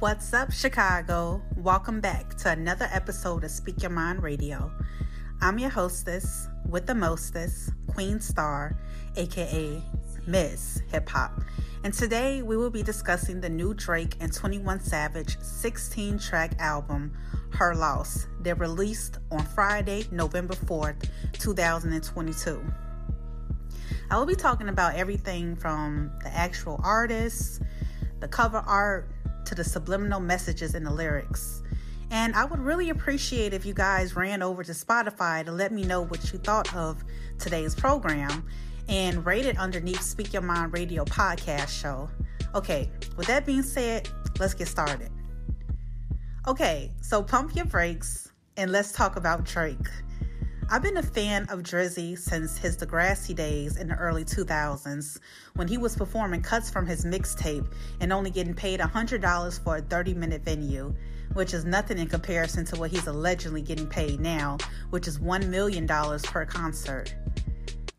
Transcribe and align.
What's 0.00 0.32
up, 0.32 0.52
Chicago? 0.52 1.42
Welcome 1.56 2.00
back 2.00 2.36
to 2.36 2.50
another 2.50 2.88
episode 2.92 3.42
of 3.42 3.50
Speak 3.50 3.82
Your 3.82 3.90
Mind 3.90 4.22
Radio. 4.22 4.70
I'm 5.40 5.58
your 5.58 5.70
hostess 5.70 6.46
with 6.68 6.86
the 6.86 6.94
mostest, 6.94 7.72
Queen 7.88 8.20
Star, 8.20 8.78
aka 9.16 9.82
Miss 10.24 10.80
Hip 10.92 11.08
Hop. 11.08 11.42
And 11.82 11.92
today 11.92 12.42
we 12.42 12.56
will 12.56 12.70
be 12.70 12.84
discussing 12.84 13.40
the 13.40 13.48
new 13.48 13.74
Drake 13.74 14.14
and 14.20 14.32
21 14.32 14.78
Savage 14.78 15.36
16 15.40 16.20
track 16.20 16.52
album, 16.60 17.12
Her 17.50 17.74
Loss. 17.74 18.28
They're 18.42 18.54
released 18.54 19.18
on 19.32 19.44
Friday, 19.46 20.04
November 20.12 20.54
4th, 20.54 21.08
2022. 21.32 22.64
I 24.12 24.16
will 24.16 24.26
be 24.26 24.36
talking 24.36 24.68
about 24.68 24.94
everything 24.94 25.56
from 25.56 26.12
the 26.22 26.32
actual 26.32 26.78
artists, 26.84 27.58
the 28.20 28.28
cover 28.28 28.58
art, 28.58 29.10
to 29.48 29.54
the 29.54 29.64
subliminal 29.64 30.20
messages 30.20 30.74
in 30.74 30.84
the 30.84 30.90
lyrics. 30.90 31.62
And 32.10 32.34
I 32.34 32.44
would 32.44 32.60
really 32.60 32.90
appreciate 32.90 33.52
if 33.52 33.66
you 33.66 33.74
guys 33.74 34.16
ran 34.16 34.42
over 34.42 34.62
to 34.62 34.72
Spotify 34.72 35.44
to 35.44 35.52
let 35.52 35.72
me 35.72 35.84
know 35.84 36.02
what 36.02 36.32
you 36.32 36.38
thought 36.38 36.74
of 36.74 37.02
today's 37.38 37.74
program 37.74 38.46
and 38.88 39.24
rate 39.26 39.44
it 39.44 39.58
underneath 39.58 40.02
Speak 40.02 40.32
Your 40.32 40.42
Mind 40.42 40.72
Radio 40.72 41.04
podcast 41.04 41.68
show. 41.68 42.08
Okay, 42.54 42.90
with 43.16 43.26
that 43.26 43.44
being 43.44 43.62
said, 43.62 44.08
let's 44.38 44.54
get 44.54 44.68
started. 44.68 45.10
Okay, 46.46 46.92
so 47.02 47.22
pump 47.22 47.54
your 47.54 47.66
brakes 47.66 48.32
and 48.56 48.72
let's 48.72 48.92
talk 48.92 49.16
about 49.16 49.44
Drake. 49.44 49.76
I've 50.70 50.82
been 50.82 50.98
a 50.98 51.02
fan 51.02 51.46
of 51.48 51.60
Drizzy 51.60 52.18
since 52.18 52.58
his 52.58 52.76
Degrassi 52.76 53.34
days 53.34 53.78
in 53.78 53.88
the 53.88 53.94
early 53.94 54.22
2000s 54.22 55.18
when 55.54 55.66
he 55.66 55.78
was 55.78 55.96
performing 55.96 56.42
cuts 56.42 56.68
from 56.68 56.86
his 56.86 57.06
mixtape 57.06 57.66
and 58.00 58.12
only 58.12 58.30
getting 58.30 58.52
paid 58.52 58.78
$100 58.78 59.64
for 59.64 59.76
a 59.76 59.80
30 59.80 60.12
minute 60.12 60.42
venue, 60.42 60.94
which 61.32 61.54
is 61.54 61.64
nothing 61.64 61.96
in 61.96 62.06
comparison 62.06 62.66
to 62.66 62.76
what 62.76 62.90
he's 62.90 63.06
allegedly 63.06 63.62
getting 63.62 63.86
paid 63.86 64.20
now, 64.20 64.58
which 64.90 65.08
is 65.08 65.18
$1 65.18 65.48
million 65.48 65.86
per 65.86 66.44
concert. 66.44 67.14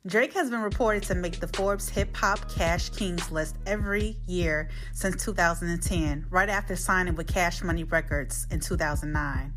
Drake 0.06 0.34
has 0.34 0.52
been 0.52 0.62
reported 0.62 1.02
to 1.04 1.16
make 1.16 1.40
the 1.40 1.48
Forbes 1.48 1.90
Hip 1.90 2.16
Hop 2.18 2.52
Cash 2.52 2.90
Kings 2.90 3.32
list 3.32 3.56
every 3.66 4.16
year 4.28 4.70
since 4.94 5.26
2010, 5.26 6.28
right 6.30 6.50
after 6.50 6.76
signing 6.76 7.16
with 7.16 7.26
Cash 7.26 7.64
Money 7.64 7.84
Records 7.84 8.46
in 8.52 8.60
2009. 8.60 9.54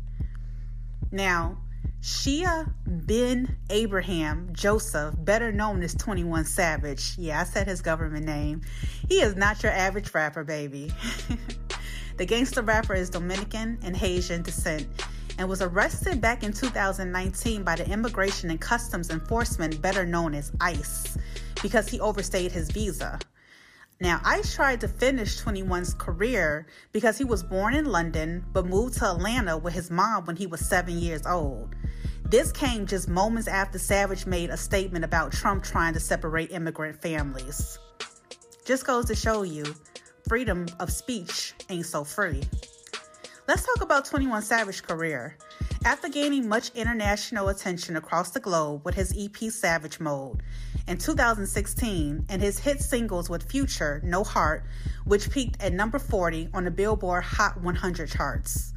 Now, 1.11 1.59
Shia 2.03 2.69
Ben 2.85 3.55
Abraham 3.69 4.49
Joseph, 4.51 5.15
better 5.19 5.53
known 5.53 5.81
as 5.83 5.95
21 5.95 6.43
Savage. 6.43 7.17
Yeah, 7.17 7.39
I 7.39 7.45
said 7.45 7.65
his 7.65 7.81
government 7.81 8.25
name. 8.25 8.59
He 9.07 9.21
is 9.21 9.37
not 9.37 9.63
your 9.63 9.71
average 9.71 10.13
rapper, 10.13 10.43
baby. 10.43 10.91
the 12.17 12.25
gangster 12.25 12.61
rapper 12.61 12.93
is 12.93 13.09
Dominican 13.09 13.79
and 13.83 13.95
Haitian 13.95 14.41
descent 14.41 14.85
and 15.37 15.47
was 15.47 15.61
arrested 15.61 16.19
back 16.19 16.43
in 16.43 16.51
2019 16.51 17.63
by 17.63 17.77
the 17.77 17.89
Immigration 17.89 18.49
and 18.49 18.59
Customs 18.59 19.09
Enforcement, 19.09 19.81
better 19.81 20.05
known 20.05 20.35
as 20.35 20.51
ICE, 20.59 21.17
because 21.61 21.87
he 21.87 22.01
overstayed 22.01 22.51
his 22.51 22.69
visa. 22.69 23.17
Now, 24.03 24.19
ICE 24.25 24.53
tried 24.53 24.81
to 24.81 24.89
finish 24.89 25.41
21's 25.41 25.93
career 25.93 26.67
because 26.91 27.17
he 27.17 27.23
was 27.23 27.41
born 27.41 27.73
in 27.73 27.85
London 27.85 28.43
but 28.51 28.65
moved 28.65 28.95
to 28.95 29.09
Atlanta 29.09 29.57
with 29.57 29.73
his 29.73 29.89
mom 29.89 30.25
when 30.25 30.35
he 30.35 30.45
was 30.45 30.59
seven 30.59 30.99
years 30.99 31.25
old. 31.25 31.73
This 32.25 32.51
came 32.51 32.85
just 32.85 33.07
moments 33.07 33.47
after 33.47 33.79
Savage 33.79 34.25
made 34.25 34.49
a 34.49 34.57
statement 34.57 35.05
about 35.05 35.31
Trump 35.31 35.63
trying 35.63 35.93
to 35.93 36.01
separate 36.01 36.51
immigrant 36.51 37.01
families. 37.01 37.79
Just 38.65 38.85
goes 38.85 39.05
to 39.05 39.15
show 39.15 39.43
you, 39.43 39.63
freedom 40.27 40.65
of 40.81 40.91
speech 40.91 41.53
ain't 41.69 41.85
so 41.85 42.03
free. 42.03 42.43
Let's 43.47 43.65
talk 43.65 43.81
about 43.81 44.03
21 44.03 44.41
Savage's 44.41 44.81
career. 44.81 45.37
After 45.85 46.07
gaining 46.07 46.47
much 46.47 46.71
international 46.75 47.49
attention 47.49 47.97
across 47.97 48.29
the 48.29 48.39
globe 48.39 48.85
with 48.85 48.95
his 48.95 49.13
EP 49.19 49.51
Savage 49.51 49.99
Mode 49.99 50.41
in 50.87 50.97
2016 50.97 52.25
and 52.29 52.41
his 52.41 52.57
hit 52.57 52.81
singles 52.81 53.29
with 53.29 53.43
Future, 53.51 53.99
No 54.01 54.23
Heart, 54.23 54.63
which 55.03 55.29
peaked 55.29 55.61
at 55.61 55.73
number 55.73 55.99
40 55.99 56.47
on 56.53 56.63
the 56.63 56.71
Billboard 56.71 57.25
Hot 57.25 57.59
100 57.59 58.09
charts. 58.09 58.73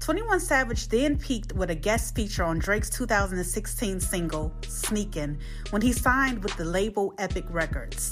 21 0.00 0.40
Savage 0.40 0.88
then 0.88 1.16
peaked 1.16 1.54
with 1.54 1.70
a 1.70 1.74
guest 1.74 2.14
feature 2.14 2.44
on 2.44 2.58
Drake's 2.58 2.90
2016 2.90 3.98
single, 3.98 4.52
Sneakin', 4.60 5.38
when 5.70 5.80
he 5.80 5.92
signed 5.92 6.42
with 6.42 6.54
the 6.58 6.66
label 6.66 7.14
Epic 7.16 7.46
Records. 7.48 8.10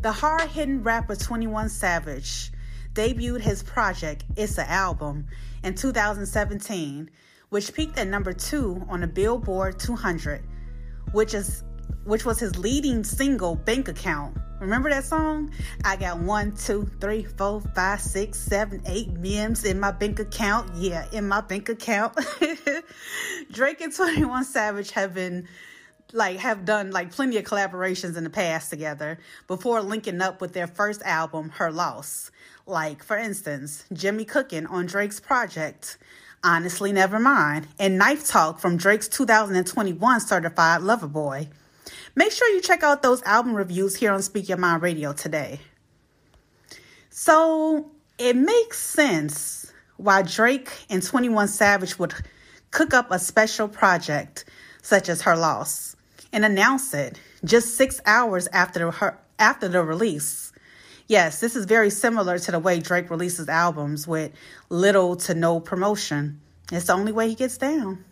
The 0.00 0.10
hard 0.10 0.48
hitting 0.50 0.82
rapper 0.82 1.14
21 1.14 1.68
Savage 1.68 2.50
debuted 2.98 3.40
his 3.40 3.62
project, 3.62 4.24
Issa 4.34 4.68
Album, 4.68 5.24
in 5.62 5.76
2017, 5.76 7.08
which 7.48 7.72
peaked 7.72 7.96
at 7.96 8.08
number 8.08 8.32
two 8.32 8.84
on 8.88 9.02
the 9.02 9.06
Billboard 9.06 9.78
200, 9.78 10.42
which 11.12 11.32
is 11.32 11.62
which 12.04 12.24
was 12.24 12.40
his 12.40 12.58
leading 12.58 13.04
single, 13.04 13.54
Bank 13.54 13.86
Account. 13.88 14.36
Remember 14.60 14.90
that 14.90 15.04
song? 15.04 15.52
I 15.84 15.94
got 15.94 16.18
one, 16.18 16.56
two, 16.56 16.90
three, 17.00 17.22
four, 17.22 17.60
five, 17.74 18.00
six, 18.00 18.40
seven, 18.40 18.82
eight 18.86 19.12
memes 19.12 19.64
in 19.64 19.78
my 19.78 19.92
bank 19.92 20.18
account. 20.18 20.74
Yeah, 20.74 21.06
in 21.12 21.28
my 21.28 21.42
bank 21.42 21.68
account. 21.68 22.18
Drake 23.52 23.80
and 23.80 23.94
21 23.94 24.44
Savage 24.44 24.90
have 24.92 25.14
been 25.14 25.46
like 26.12 26.38
have 26.38 26.64
done 26.64 26.90
like 26.90 27.12
plenty 27.12 27.36
of 27.36 27.44
collaborations 27.44 28.16
in 28.16 28.24
the 28.24 28.30
past 28.30 28.70
together 28.70 29.18
before 29.46 29.82
linking 29.82 30.20
up 30.20 30.40
with 30.40 30.52
their 30.52 30.66
first 30.66 31.02
album, 31.02 31.50
Her 31.50 31.70
Loss. 31.70 32.30
Like, 32.66 33.02
for 33.02 33.16
instance, 33.16 33.84
Jimmy 33.92 34.24
Cookin 34.24 34.70
on 34.70 34.86
Drake's 34.86 35.20
project, 35.20 35.98
Honestly 36.44 36.92
Never 36.92 37.18
Mind, 37.18 37.68
and 37.78 37.98
Knife 37.98 38.26
Talk 38.26 38.58
from 38.58 38.76
Drake's 38.76 39.08
2021 39.08 40.20
certified 40.20 40.82
Lover 40.82 41.08
Boy. 41.08 41.48
Make 42.14 42.32
sure 42.32 42.48
you 42.48 42.60
check 42.60 42.82
out 42.82 43.02
those 43.02 43.22
album 43.22 43.54
reviews 43.54 43.96
here 43.96 44.12
on 44.12 44.22
Speak 44.22 44.48
Your 44.48 44.58
Mind 44.58 44.82
Radio 44.82 45.12
today. 45.12 45.60
So 47.10 47.90
it 48.18 48.36
makes 48.36 48.78
sense 48.78 49.72
why 49.96 50.22
Drake 50.22 50.70
and 50.90 51.02
21 51.02 51.48
Savage 51.48 51.98
would 51.98 52.14
cook 52.70 52.92
up 52.92 53.10
a 53.10 53.18
special 53.18 53.68
project 53.68 54.44
such 54.82 55.08
as 55.08 55.22
Her 55.22 55.36
Loss 55.36 55.96
and 56.32 56.44
announce 56.44 56.94
it 56.94 57.20
just 57.44 57.76
six 57.76 58.00
hours 58.06 58.48
after 58.52 58.90
her 58.90 59.18
after 59.38 59.68
the 59.68 59.82
release. 59.82 60.52
Yes, 61.06 61.40
this 61.40 61.56
is 61.56 61.64
very 61.64 61.90
similar 61.90 62.38
to 62.38 62.50
the 62.50 62.58
way 62.58 62.80
Drake 62.80 63.08
releases 63.08 63.48
albums 63.48 64.06
with 64.06 64.32
little 64.68 65.16
to 65.16 65.34
no 65.34 65.60
promotion. 65.60 66.40
It's 66.70 66.86
the 66.86 66.92
only 66.92 67.12
way 67.12 67.28
he 67.28 67.34
gets 67.34 67.56
down. 67.56 68.04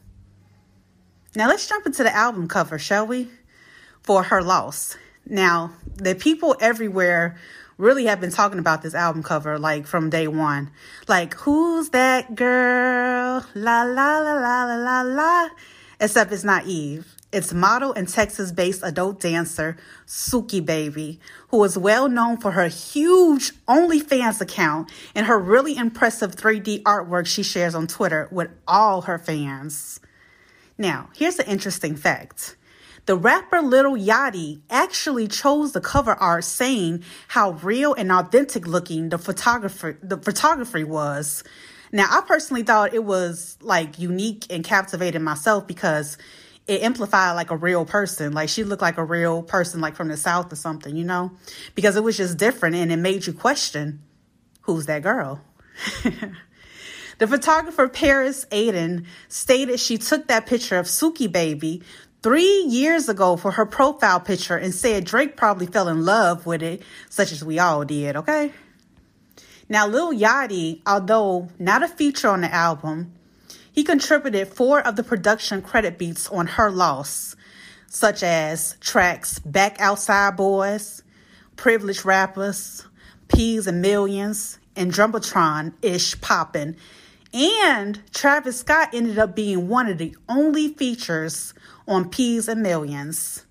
Now 1.34 1.48
let's 1.48 1.68
jump 1.68 1.84
into 1.84 2.02
the 2.02 2.14
album 2.14 2.48
cover, 2.48 2.78
shall 2.78 3.06
we? 3.06 3.28
for 4.06 4.22
her 4.22 4.40
loss. 4.40 4.96
Now, 5.26 5.72
the 5.96 6.14
people 6.14 6.56
everywhere 6.60 7.36
really 7.76 8.06
have 8.06 8.20
been 8.20 8.30
talking 8.30 8.60
about 8.60 8.80
this 8.80 8.94
album 8.94 9.22
cover 9.22 9.58
like 9.58 9.86
from 9.86 10.08
day 10.08 10.28
one. 10.28 10.70
Like, 11.08 11.34
who's 11.34 11.90
that 11.90 12.34
girl? 12.36 13.44
La 13.54 13.82
la 13.82 14.18
la 14.20 14.34
la 14.34 14.64
la 14.64 14.74
la 14.76 15.02
la. 15.02 15.48
Except 16.00 16.30
it's 16.32 16.44
not 16.44 16.66
Eve. 16.66 17.15
It's 17.32 17.52
model 17.52 17.92
and 17.92 18.08
Texas 18.08 18.52
based 18.52 18.82
adult 18.84 19.20
dancer 19.20 19.76
Suki 20.06 20.64
Baby, 20.64 21.18
who 21.48 21.62
is 21.64 21.76
well 21.76 22.08
known 22.08 22.36
for 22.36 22.52
her 22.52 22.68
huge 22.68 23.52
OnlyFans 23.66 24.40
account 24.40 24.92
and 25.14 25.26
her 25.26 25.38
really 25.38 25.76
impressive 25.76 26.36
3D 26.36 26.82
artwork 26.82 27.26
she 27.26 27.42
shares 27.42 27.74
on 27.74 27.88
Twitter 27.88 28.28
with 28.30 28.50
all 28.66 29.02
her 29.02 29.18
fans. 29.18 29.98
Now, 30.78 31.10
here's 31.16 31.38
an 31.38 31.46
interesting 31.46 31.96
fact. 31.96 32.56
The 33.06 33.16
rapper 33.16 33.60
Lil 33.60 33.96
Yachty 33.96 34.60
actually 34.70 35.26
chose 35.26 35.72
the 35.72 35.80
cover 35.80 36.14
art 36.14 36.44
saying 36.44 37.04
how 37.28 37.52
real 37.52 37.94
and 37.94 38.10
authentic 38.12 38.66
looking 38.66 39.08
the 39.08 39.18
photographer 39.18 39.98
the 40.02 40.16
photography 40.16 40.84
was. 40.84 41.42
Now, 41.92 42.06
I 42.10 42.22
personally 42.26 42.62
thought 42.62 42.94
it 42.94 43.04
was 43.04 43.58
like 43.60 43.98
unique 43.98 44.46
and 44.50 44.64
captivating 44.64 45.22
myself 45.22 45.66
because 45.66 46.18
it 46.66 46.82
amplified 46.82 47.36
like 47.36 47.50
a 47.50 47.56
real 47.56 47.84
person. 47.84 48.32
Like 48.32 48.48
she 48.48 48.64
looked 48.64 48.82
like 48.82 48.98
a 48.98 49.04
real 49.04 49.42
person, 49.42 49.80
like 49.80 49.94
from 49.94 50.08
the 50.08 50.16
South 50.16 50.52
or 50.52 50.56
something, 50.56 50.96
you 50.96 51.04
know? 51.04 51.32
Because 51.74 51.96
it 51.96 52.02
was 52.02 52.16
just 52.16 52.38
different 52.38 52.76
and 52.76 52.92
it 52.92 52.96
made 52.96 53.26
you 53.26 53.32
question 53.32 54.02
who's 54.62 54.86
that 54.86 55.02
girl? 55.02 55.40
the 57.18 57.26
photographer 57.26 57.88
Paris 57.88 58.44
Aiden 58.50 59.06
stated 59.28 59.78
she 59.78 59.96
took 59.96 60.26
that 60.26 60.46
picture 60.46 60.76
of 60.76 60.86
Suki 60.86 61.30
Baby 61.30 61.82
three 62.22 62.64
years 62.68 63.08
ago 63.08 63.36
for 63.36 63.52
her 63.52 63.64
profile 63.64 64.18
picture 64.18 64.56
and 64.56 64.74
said 64.74 65.04
Drake 65.04 65.36
probably 65.36 65.66
fell 65.66 65.86
in 65.88 66.04
love 66.04 66.46
with 66.46 66.62
it, 66.62 66.82
such 67.08 67.30
as 67.30 67.44
we 67.44 67.60
all 67.60 67.84
did, 67.84 68.16
okay? 68.16 68.52
Now, 69.68 69.86
Lil 69.86 70.12
Yachty, 70.12 70.80
although 70.86 71.48
not 71.58 71.82
a 71.82 71.88
feature 71.88 72.28
on 72.28 72.40
the 72.40 72.52
album, 72.52 73.12
he 73.76 73.84
contributed 73.84 74.48
four 74.48 74.80
of 74.80 74.96
the 74.96 75.02
production 75.02 75.60
credit 75.60 75.98
beats 75.98 76.30
on 76.30 76.46
Her 76.46 76.70
Loss, 76.70 77.36
such 77.88 78.22
as 78.22 78.78
tracks 78.80 79.38
Back 79.38 79.78
Outside 79.78 80.34
Boys, 80.34 81.02
Privileged 81.56 82.06
Rappers, 82.06 82.86
Peas 83.28 83.66
and 83.66 83.82
Millions, 83.82 84.58
and 84.74 84.92
Jumbotron 84.92 85.74
ish 85.82 86.18
poppin'. 86.22 86.78
And 87.34 88.00
Travis 88.14 88.60
Scott 88.60 88.94
ended 88.94 89.18
up 89.18 89.36
being 89.36 89.68
one 89.68 89.88
of 89.88 89.98
the 89.98 90.16
only 90.26 90.72
features 90.72 91.52
on 91.86 92.08
Peas 92.08 92.48
and 92.48 92.62
Millions. 92.62 93.44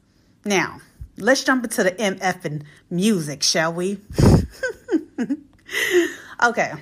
Now, 0.44 0.80
let's 1.18 1.44
jump 1.44 1.66
into 1.66 1.84
the 1.84 1.92
MF 1.92 2.46
and 2.46 2.64
music, 2.90 3.44
shall 3.44 3.74
we? 3.74 4.00
okay. 6.44 6.74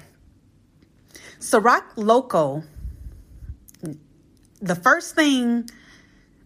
Circo 1.42 1.84
Loco. 1.98 2.64
The 4.64 4.76
first 4.76 5.14
thing 5.14 5.70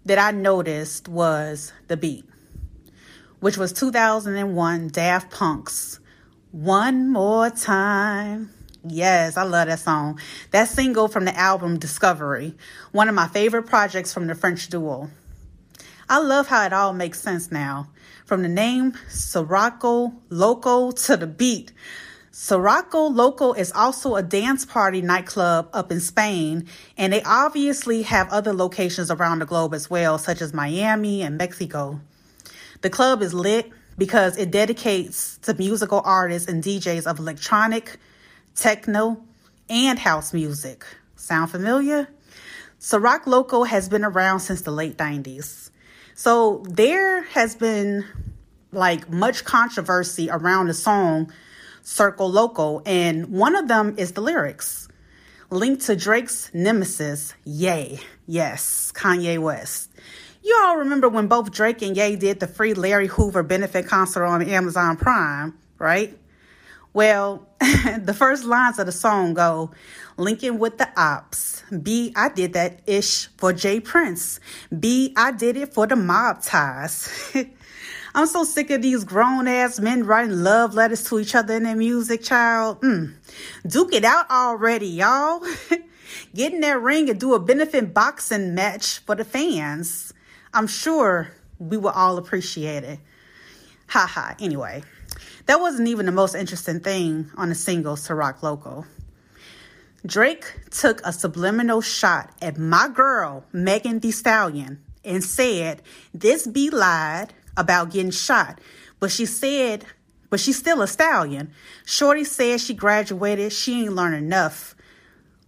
that 0.05 0.17
I 0.17 0.31
noticed 0.31 1.07
was 1.07 1.71
the 1.87 1.95
beat, 1.95 2.25
which 3.41 3.57
was 3.59 3.71
2001 3.73 4.87
Daft 4.87 5.31
Punk's 5.31 5.99
One 6.51 7.09
More 7.11 7.51
Time. 7.51 8.49
Yes, 8.83 9.37
I 9.37 9.43
love 9.43 9.67
that 9.67 9.77
song. 9.77 10.19
That 10.49 10.67
single 10.67 11.07
from 11.07 11.25
the 11.25 11.37
album 11.37 11.77
Discovery, 11.77 12.55
one 12.91 13.07
of 13.07 13.13
my 13.13 13.27
favorite 13.27 13.67
projects 13.67 14.15
from 14.15 14.25
the 14.25 14.33
French 14.33 14.67
duo. 14.67 15.11
I 16.09 16.17
love 16.17 16.47
how 16.47 16.65
it 16.65 16.73
all 16.73 16.93
makes 16.93 17.21
sense 17.21 17.51
now. 17.51 17.91
From 18.25 18.41
the 18.41 18.49
name 18.49 18.93
Circo 19.09 20.15
Loco 20.31 20.89
to 20.89 21.17
the 21.17 21.27
beat. 21.27 21.71
Circo 22.37 23.13
Loco 23.13 23.53
is 23.53 23.71
also 23.71 24.15
a 24.15 24.21
dance 24.21 24.63
party 24.63 25.01
nightclub 25.01 25.69
up 25.73 25.91
in 25.91 25.99
Spain, 25.99 26.67
and 26.95 27.11
they 27.11 27.23
obviously 27.23 28.03
have 28.03 28.29
other 28.29 28.53
locations 28.53 29.09
around 29.09 29.39
the 29.39 29.45
globe 29.47 29.73
as 29.73 29.89
well, 29.89 30.19
such 30.19 30.39
as 30.39 30.53
Miami 30.53 31.23
and 31.23 31.35
Mexico. 31.35 31.99
The 32.81 32.91
club 32.91 33.23
is 33.23 33.33
lit 33.33 33.71
because 33.97 34.37
it 34.37 34.51
dedicates 34.51 35.39
to 35.39 35.55
musical 35.55 35.99
artists 36.05 36.47
and 36.47 36.63
DJs 36.63 37.07
of 37.07 37.17
electronic, 37.17 37.97
techno, 38.53 39.19
and 39.67 39.97
house 39.97 40.31
music. 40.31 40.85
Sound 41.15 41.49
familiar? 41.49 42.07
Circo 42.79 43.25
Loco 43.25 43.63
has 43.63 43.89
been 43.89 44.05
around 44.05 44.41
since 44.41 44.61
the 44.61 44.69
late 44.69 44.97
90s. 44.97 45.71
So 46.13 46.63
there 46.69 47.23
has 47.23 47.55
been 47.55 48.05
like 48.71 49.09
much 49.09 49.43
controversy 49.43 50.29
around 50.29 50.67
the 50.67 50.75
song 50.75 51.31
Circo 51.83 52.31
Loco, 52.31 52.81
and 52.85 53.27
one 53.27 53.55
of 53.55 53.67
them 53.67 53.95
is 53.97 54.13
the 54.13 54.21
lyrics 54.21 54.87
linked 55.49 55.85
to 55.85 55.95
Drake's 55.95 56.51
nemesis, 56.53 57.33
Ye. 57.45 57.99
Yes, 58.25 58.91
Kanye 58.93 59.39
West. 59.39 59.91
You 60.43 60.57
all 60.63 60.77
remember 60.77 61.09
when 61.09 61.27
both 61.27 61.51
Drake 61.51 61.81
and 61.81 61.95
Ye 61.95 62.15
did 62.15 62.39
the 62.39 62.47
free 62.47 62.73
Larry 62.73 63.07
Hoover 63.07 63.43
benefit 63.43 63.87
concert 63.87 64.25
on 64.25 64.41
Amazon 64.41 64.97
Prime, 64.97 65.57
right? 65.79 66.17
Well, 66.93 67.47
the 67.59 68.15
first 68.17 68.43
lines 68.43 68.79
of 68.79 68.85
the 68.85 68.91
song 68.91 69.33
go, 69.33 69.71
Linking 70.17 70.57
with 70.57 70.79
the 70.79 70.89
ops. 70.99 71.63
B, 71.83 72.11
I 72.15 72.29
did 72.29 72.53
that 72.53 72.81
ish 72.87 73.27
for 73.37 73.53
J. 73.53 73.79
Prince. 73.79 74.39
B, 74.77 75.13
I 75.15 75.31
did 75.31 75.57
it 75.57 75.73
for 75.73 75.85
the 75.85 75.95
mob 75.95 76.41
ties. 76.41 77.31
I'm 78.17 78.25
so 78.25 78.43
sick 78.43 78.71
of 78.71 78.81
these 78.81 79.03
grown 79.03 79.47
ass 79.47 79.79
men 79.79 80.03
writing 80.03 80.43
love 80.43 80.73
letters 80.73 81.07
to 81.07 81.19
each 81.19 81.35
other 81.35 81.55
in 81.55 81.61
their 81.61 81.75
music, 81.75 82.23
child. 82.23 82.81
Mm. 82.81 83.13
Duke 83.67 83.93
it 83.93 84.03
out 84.03 84.27
already, 84.31 84.87
y'all. 84.87 85.45
Get 86.33 86.51
in 86.51 86.61
that 86.61 86.81
ring 86.81 87.11
and 87.11 87.19
do 87.19 87.35
a 87.35 87.39
benefit 87.39 87.93
boxing 87.93 88.55
match 88.55 88.97
for 89.05 89.13
the 89.13 89.23
fans. 89.23 90.15
I'm 90.51 90.65
sure 90.65 91.31
we 91.59 91.77
will 91.77 91.91
all 91.91 92.17
appreciate 92.17 92.83
it. 92.83 92.97
Ha 93.89 94.07
ha. 94.11 94.35
Anyway, 94.39 94.81
that 95.45 95.59
wasn't 95.59 95.87
even 95.87 96.07
the 96.07 96.11
most 96.11 96.33
interesting 96.33 96.79
thing 96.79 97.29
on 97.37 97.49
the 97.49 97.55
single 97.55 97.99
Rock 98.09 98.41
Local. 98.41 98.87
Drake 100.07 100.59
took 100.71 101.01
a 101.05 101.13
subliminal 101.13 101.81
shot 101.81 102.31
at 102.41 102.57
my 102.57 102.89
girl, 102.89 103.45
Megan 103.53 103.99
Thee 103.99 104.09
Stallion, 104.09 104.83
and 105.05 105.23
said, 105.23 105.83
This 106.15 106.47
be 106.47 106.71
lied 106.71 107.35
about 107.57 107.91
getting 107.91 108.11
shot. 108.11 108.61
But 108.99 109.11
she 109.11 109.25
said, 109.25 109.85
but 110.29 110.39
she's 110.39 110.57
still 110.57 110.81
a 110.81 110.87
stallion. 110.87 111.51
Shorty 111.85 112.23
said 112.23 112.61
she 112.61 112.73
graduated, 112.73 113.51
she 113.51 113.83
ain't 113.83 113.93
learned 113.93 114.15
enough. 114.15 114.75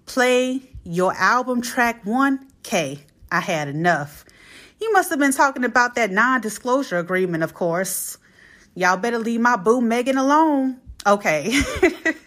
Play 0.05 0.61
your 0.83 1.13
album 1.13 1.61
track 1.61 2.03
1K. 2.03 2.99
I 3.31 3.39
had 3.39 3.67
enough. 3.67 4.25
You 4.81 4.91
must 4.93 5.09
have 5.09 5.19
been 5.19 5.33
talking 5.33 5.65
about 5.65 5.95
that 5.95 6.11
non 6.11 6.41
disclosure 6.41 6.97
agreement, 6.97 7.43
of 7.43 7.53
course. 7.53 8.17
Y'all 8.75 8.97
better 8.97 9.19
leave 9.19 9.41
my 9.41 9.55
boo 9.55 9.81
Megan 9.81 10.17
alone. 10.17 10.79
Okay. 11.05 11.61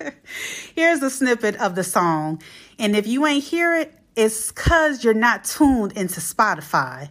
Here's 0.75 1.02
a 1.02 1.11
snippet 1.11 1.56
of 1.56 1.75
the 1.75 1.84
song. 1.84 2.43
And 2.79 2.94
if 2.94 3.06
you 3.06 3.26
ain't 3.26 3.44
hear 3.44 3.75
it, 3.75 3.94
it's 4.17 4.52
because 4.52 5.02
you're 5.02 5.14
not 5.14 5.44
tuned 5.44 5.93
into 5.93 6.20
Spotify. 6.20 7.08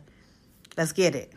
Let's 0.77 0.91
get 0.91 1.15
it. 1.15 1.33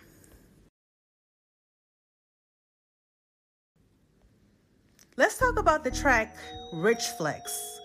Let's 5.16 5.38
talk 5.38 5.60
about 5.60 5.84
the 5.84 5.92
track 5.92 6.36
Rich 6.72 7.04
Flex. 7.16 7.80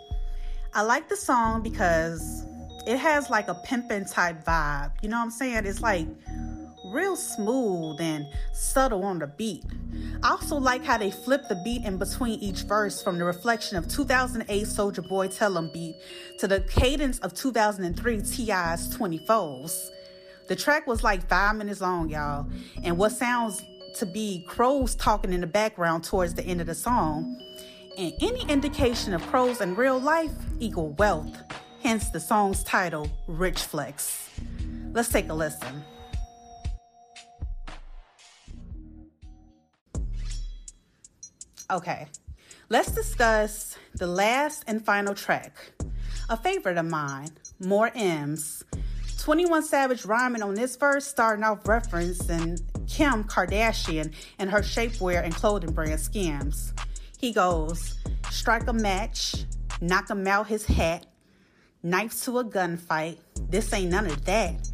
I 0.73 0.81
like 0.81 1.09
the 1.09 1.15
song 1.15 1.61
because 1.61 2.43
it 2.87 2.97
has 2.97 3.29
like 3.29 3.47
a 3.49 3.53
pimpin' 3.67 4.11
type 4.11 4.43
vibe. 4.43 4.93
You 5.03 5.09
know 5.09 5.17
what 5.17 5.25
I'm 5.25 5.29
saying? 5.29 5.67
It's 5.67 5.81
like 5.81 6.07
real 6.85 7.15
smooth 7.15 8.01
and 8.01 8.25
subtle 8.51 9.03
on 9.03 9.19
the 9.19 9.27
beat. 9.27 9.63
I 10.23 10.31
also 10.31 10.55
like 10.55 10.83
how 10.83 10.97
they 10.97 11.11
flip 11.11 11.47
the 11.47 11.61
beat 11.63 11.85
in 11.85 11.97
between 11.99 12.39
each 12.39 12.63
verse 12.63 12.99
from 12.99 13.19
the 13.19 13.25
reflection 13.25 13.77
of 13.77 13.87
2008 13.87 14.63
Soulja 14.63 15.07
Boy 15.07 15.27
Tell 15.27 15.55
'em 15.55 15.69
beat 15.71 15.97
to 16.39 16.47
the 16.47 16.61
cadence 16.61 17.19
of 17.19 17.35
2003 17.35 18.23
T.I.'s 18.23 18.97
24s. 18.97 19.91
The 20.47 20.55
track 20.55 20.87
was 20.87 21.03
like 21.03 21.29
five 21.29 21.55
minutes 21.57 21.79
long, 21.79 22.09
y'all, 22.09 22.47
and 22.83 22.97
what 22.97 23.11
sounds 23.11 23.61
to 23.95 24.05
be 24.05 24.43
crows 24.47 24.95
talking 24.95 25.33
in 25.33 25.41
the 25.41 25.47
background 25.47 26.03
towards 26.03 26.33
the 26.33 26.43
end 26.43 26.61
of 26.61 26.67
the 26.67 26.75
song. 26.75 27.41
And 27.97 28.13
any 28.21 28.41
indication 28.49 29.13
of 29.13 29.21
crows 29.27 29.61
in 29.61 29.75
real 29.75 29.99
life 29.99 30.31
equal 30.59 30.91
wealth, 30.93 31.35
hence 31.81 32.09
the 32.09 32.19
song's 32.19 32.63
title, 32.63 33.09
Rich 33.27 33.59
Flex. 33.63 34.29
Let's 34.93 35.09
take 35.09 35.29
a 35.29 35.33
listen. 35.33 35.83
Okay, 41.71 42.07
let's 42.69 42.91
discuss 42.91 43.77
the 43.93 44.07
last 44.07 44.63
and 44.65 44.83
final 44.83 45.13
track, 45.13 45.71
a 46.29 46.37
favorite 46.37 46.77
of 46.77 46.85
mine, 46.85 47.29
More 47.59 47.91
M's. 47.93 48.63
21 49.19 49.61
Savage 49.63 50.05
rhyming 50.05 50.41
on 50.41 50.55
this 50.55 50.75
verse, 50.77 51.05
starting 51.05 51.43
off 51.43 51.63
referencing 51.65 52.59
Kim 52.89 53.23
Kardashian 53.23 54.13
and 54.39 54.49
her 54.49 54.61
shapewear 54.61 55.23
and 55.23 55.33
clothing 55.33 55.71
brand 55.71 55.99
Skims. 55.99 56.73
He 57.17 57.31
goes, 57.31 57.95
strike 58.31 58.67
a 58.67 58.73
match, 58.73 59.45
knock 59.81 60.09
him 60.09 60.25
out 60.27 60.47
his 60.47 60.65
hat, 60.65 61.05
knife 61.83 62.21
to 62.23 62.39
a 62.39 62.43
gunfight. 62.45 63.17
This 63.49 63.71
ain't 63.73 63.91
none 63.91 64.07
of 64.07 64.25
that. 64.25 64.69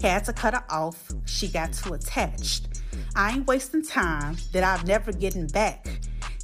Had 0.00 0.24
to 0.24 0.32
cut 0.32 0.54
her 0.54 0.64
off, 0.70 1.10
she 1.26 1.48
got 1.48 1.72
too 1.72 1.94
attached. 1.94 2.80
I 3.14 3.32
ain't 3.32 3.46
wasting 3.46 3.84
time 3.84 4.36
that 4.52 4.64
I've 4.64 4.86
never 4.86 5.12
getting 5.12 5.46
back. 5.46 5.86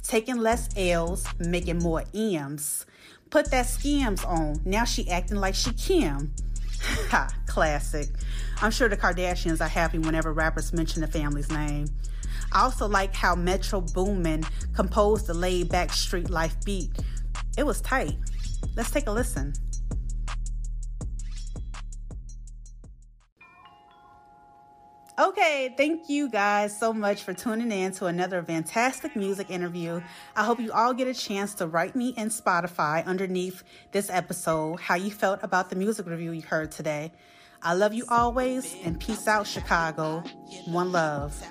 Taking 0.03 0.37
less 0.37 0.69
L's, 0.77 1.25
making 1.39 1.79
more 1.79 2.03
M's. 2.13 2.85
Put 3.29 3.51
that 3.51 3.65
skims 3.65 4.23
on, 4.23 4.61
now 4.63 4.85
she 4.85 5.09
acting 5.09 5.37
like 5.37 5.55
she 5.55 5.73
Kim. 5.73 6.33
Ha, 7.09 7.27
classic. 7.57 8.07
I'm 8.61 8.69
sure 8.69 8.87
the 8.87 8.95
Kardashians 8.95 9.61
are 9.61 9.67
happy 9.67 9.97
whenever 9.97 10.31
rappers 10.31 10.73
mention 10.73 11.01
the 11.01 11.07
family's 11.07 11.51
name. 11.51 11.87
I 12.51 12.61
also 12.61 12.87
like 12.87 13.15
how 13.15 13.33
Metro 13.33 13.81
Boomin 13.81 14.43
composed 14.75 15.25
the 15.25 15.33
laid 15.33 15.67
back 15.67 15.91
street 15.91 16.29
life 16.29 16.55
beat. 16.63 16.91
It 17.57 17.65
was 17.65 17.81
tight. 17.81 18.15
Let's 18.75 18.91
take 18.91 19.07
a 19.07 19.11
listen. 19.11 19.55
Okay, 25.19 25.73
thank 25.75 26.09
you 26.09 26.29
guys 26.29 26.79
so 26.79 26.93
much 26.93 27.23
for 27.23 27.33
tuning 27.33 27.71
in 27.71 27.91
to 27.93 28.05
another 28.05 28.43
fantastic 28.43 29.15
music 29.15 29.49
interview. 29.49 29.99
I 30.35 30.43
hope 30.43 30.59
you 30.59 30.71
all 30.71 30.93
get 30.93 31.07
a 31.07 31.13
chance 31.15 31.55
to 31.55 31.65
write 31.65 31.95
me 31.95 32.09
in 32.09 32.29
Spotify 32.29 33.03
underneath 33.03 33.63
this 33.91 34.11
episode 34.11 34.79
how 34.79 34.93
you 34.93 35.09
felt 35.09 35.39
about 35.41 35.71
the 35.71 35.75
music 35.75 36.05
review 36.05 36.33
you 36.33 36.43
heard 36.43 36.71
today. 36.71 37.11
I 37.67 37.73
love 37.73 37.93
you 37.93 38.05
always 38.07 38.77
and 38.85 38.97
peace 38.97 39.27
out, 39.27 39.45
Chicago. 39.45 40.23
One 40.67 40.93
love. 40.93 41.43